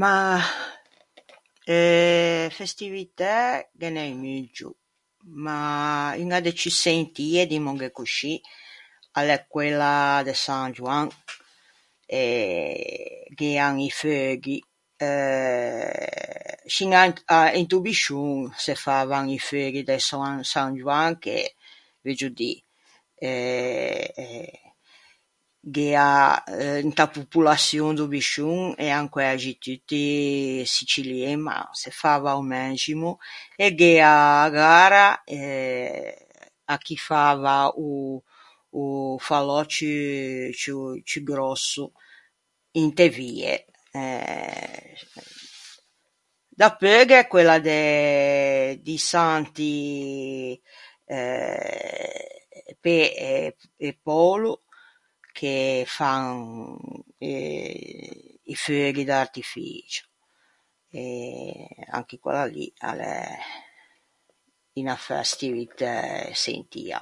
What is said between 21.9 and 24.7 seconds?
veuggio dî eh